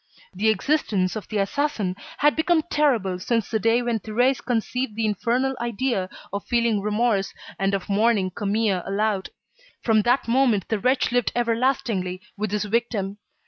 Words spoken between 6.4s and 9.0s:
feeling remorse and of mourning Camille